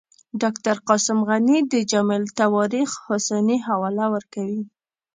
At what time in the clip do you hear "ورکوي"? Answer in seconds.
4.15-4.61